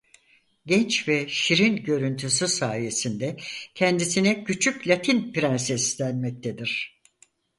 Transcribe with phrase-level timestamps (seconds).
[0.65, 3.37] Genç ve şirin görüntüsü sayesinde
[3.75, 7.01] kendisine "Küçük Latin Prenses" denmektedir.